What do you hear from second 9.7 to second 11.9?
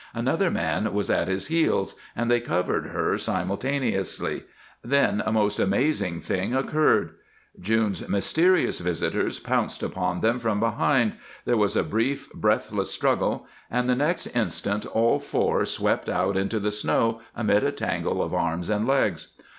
upon them from behind, there was a